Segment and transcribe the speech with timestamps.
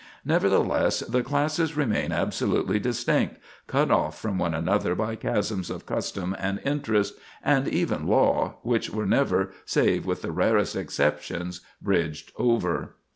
[0.25, 6.35] Nevertheless, the classes remained absolutely distinct, cut off from one another by chasms of custom
[6.39, 12.95] and interest, and even law, which were never, save with the rarest exceptions, bridged over.